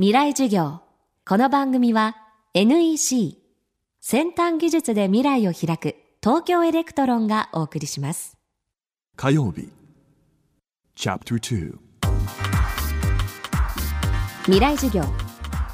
[0.00, 0.80] 未来授業。
[1.28, 2.16] この番組は
[2.54, 3.36] NEC
[4.00, 8.38] 先端技術で未来を開く東京エレクトロンがお送りします。
[9.14, 9.68] 火曜日。
[10.96, 11.76] Chapter 2
[14.44, 15.04] 未来授業。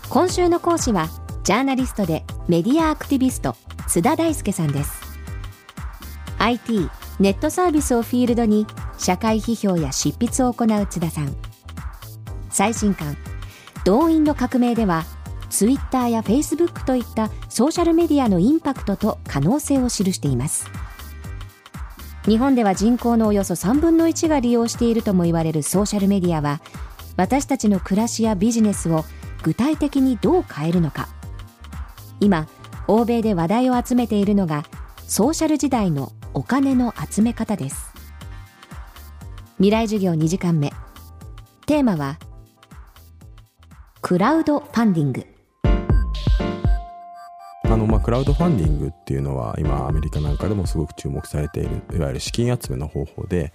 [0.08, 1.06] 今週の講師は
[1.44, 3.54] ジャーナリストでメディアアクティビスト
[3.86, 4.90] 津田大介さんです。
[6.38, 6.90] IT
[7.20, 8.66] ネットサービスをフィールドに
[8.98, 11.32] 社会批評や執筆を行う津田さん。
[12.50, 13.16] 最新刊
[13.86, 15.04] 動員の革命では
[15.48, 20.68] ツイッターやフェイスブックといったソーシャルメディアのインパクトと可能性を記しています。
[22.24, 26.60] 日本では人口のおよそ3分の1が利用しているとも言われるソーシャルメディアは
[27.16, 29.04] 私たちの暮らしやビジネスを
[29.44, 31.06] 具体的にどう変えるのか。
[32.18, 32.48] 今
[32.88, 34.64] 欧米で話題を集めているのが
[35.06, 37.92] ソーシャル時代のお金の集め方です。
[39.58, 40.72] 未来授業2時間目。
[41.66, 42.18] テーマは
[44.06, 45.26] クラウドファンディング。
[47.64, 53.52] あのまあ、クラウドファンディングっていうのは今アメリカなんかでもすごく注目されているいわゆる資金集めの方法で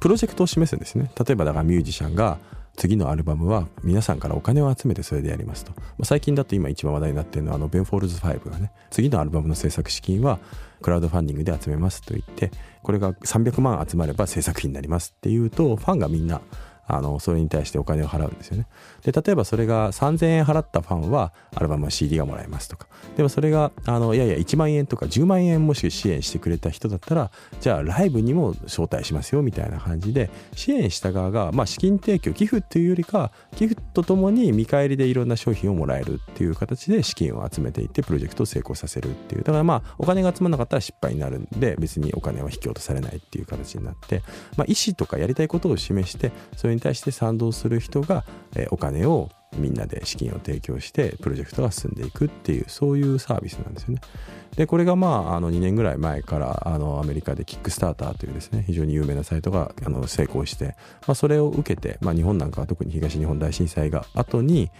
[0.00, 1.12] プロジェクトを示すんですね。
[1.16, 2.38] 例えばだからミュージシャンが
[2.76, 8.72] 次のアルバムは皆さんからお金を集めてそれでやりますと、まあ、最近だと今一番話題になってるのはあのベン・フォールズ5がね。
[8.90, 10.40] 次のアルバムの制作資金は
[10.82, 12.50] クラウドファンディングで集めますと言って
[12.82, 16.40] これが300万集まれば制作費になりますっていうとファンがみんな
[16.86, 18.66] あのそれに対してお金を払うんですよね。
[19.02, 22.86] で例えばそれが3000円払ったファンはアルバムは CD がもらえますとか。
[23.16, 39.42] でもそれがあのいやいや1万円とか10万円もし支援してくれた人だったらじゃあライブにも招待しますよみたいな感じで支援した側が、まあ、資金提供寄付っていうよりか寄付とともに見返りでいろんな商品をもらえるっていう形で資金を集めていってプロジェクトを成功させるっていう。
[39.42, 44.22] だからまあお金が集まらなかったら失敗になるんで別にお金は引き落とされないっていう形になって、
[44.56, 48.24] まあ、意思とかやりたいことを示してそれに対して賛同する人が、
[48.56, 54.00] えお金をみんなで資金を提供してプロジェクトが進んでいくっていうそういうサービスなんですよね。
[54.56, 60.76] でこれがまああの2年ぐらい前からあのアメリカでキックスターターというですね非常に有名なサイトがあの成功して、
[61.06, 64.70] まあ、それを受けて、まあ、日本なんかは特に東日本大震災が後に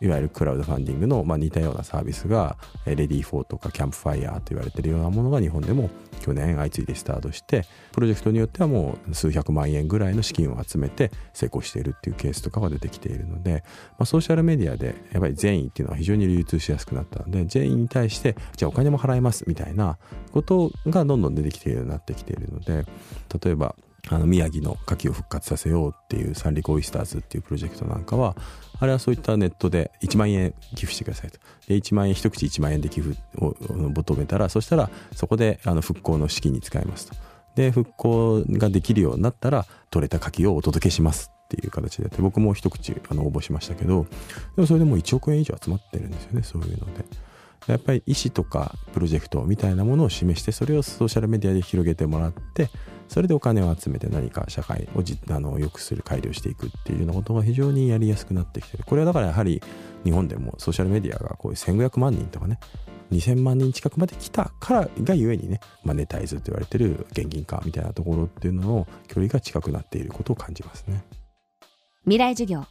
[0.00, 5.88] いわゆるクラウドファンディングの、まあ、似たようなサービスが、レディー4とかキャンプファイヤーと言われているようなものが日本でも
[6.24, 13.62] 去年相次いでスタートして、プロジェクトによってはもう数百万円ぐらいの資金を集めて成功しているっていうケースとかが出てきているので、
[13.98, 19.98] まあ、ソーシャルメディアでやっぱり善意っていうのは非常に流通しやすくなったので、善意に対して、じゃあお金も払いますみたいな
[20.32, 22.86] ことがどんどん出てきているようになってきているので、
[23.44, 23.76] 例えば、
[24.08, 28.36] あの宮城の牡蠣を復活させようっていう三陸オイスターズっていうプロジェクトなんかは
[28.78, 31.38] あれはそういったネットで1万円寄付してくださいと
[31.68, 37.14] で1万円一口1万円で寄付を求めたらそしたらそこであの復興の資金に使いますと
[37.54, 44.06] で復興ができるようになったら取れた牡蠣をお届けしますっていう形で僕も一口あの応募しましたけど
[44.56, 47.04] でもそれでもう1億円以上集まってるんですよねそういうので。
[47.66, 52.68] やっぱり意思とかプロジェクトみたいなものを示してそれをソーシャルメディアで広げてもらって
[53.08, 58.84] それでお金を集めて何か社会をじあの良くする改良していくっていうようなことが非常にやりやすくなってきてる。
[58.84, 59.62] これはだからやはり
[60.04, 62.58] 日本でもソーシャルメディアがこういう1500万人とかね
[63.12, 71.04] 2000万人近くまで来たからがゆえにねマネタイズと言われてる現金化みたいなところっていうのの距離が近くなっていることを感じますね。
[72.04, 72.66] 未来授業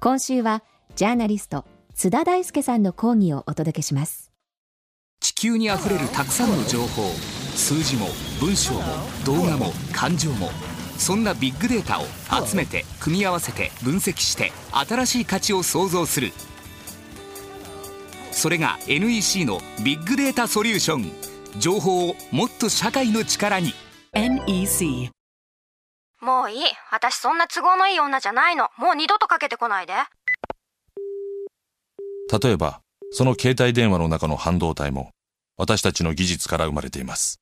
[0.00, 0.62] 今週は
[0.96, 4.32] ジャーナリスト津田大輔さんの講義をお届けします。
[5.20, 7.02] 地球にあふれるたくさんの情報
[7.54, 8.08] 数字も
[8.40, 8.80] 文章も
[9.24, 10.50] 動画も感情も
[10.98, 12.04] そんなビッグデータを
[12.46, 16.32] 集めて組み合わせて分析して新しい価値を創造する。
[18.30, 21.12] それが NEC のビッグデータソリューション。
[21.58, 23.74] 情報をもっと社会の力に。
[24.14, 25.10] NEC
[26.20, 26.64] もういい。
[26.90, 28.70] 私そんな都合のいい女じゃないの。
[28.78, 29.94] もう二度とかけてこないで。
[32.32, 32.80] 例えば
[33.10, 35.10] その携帯電話の中の半導体も
[35.58, 37.41] 私たちの技術から生まれています